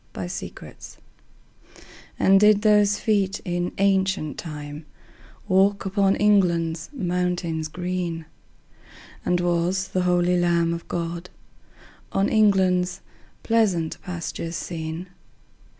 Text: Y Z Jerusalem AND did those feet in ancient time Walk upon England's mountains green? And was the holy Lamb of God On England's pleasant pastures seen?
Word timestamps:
Y 0.15 0.25
Z 0.25 0.51
Jerusalem 0.59 0.77
AND 2.17 2.39
did 2.39 2.63
those 2.63 2.97
feet 2.97 3.39
in 3.45 3.71
ancient 3.77 4.39
time 4.39 4.87
Walk 5.47 5.85
upon 5.85 6.15
England's 6.15 6.89
mountains 6.91 7.67
green? 7.67 8.25
And 9.23 9.39
was 9.39 9.89
the 9.89 10.01
holy 10.01 10.39
Lamb 10.39 10.73
of 10.73 10.87
God 10.87 11.29
On 12.13 12.29
England's 12.29 13.01
pleasant 13.43 13.99
pastures 14.01 14.55
seen? 14.55 15.07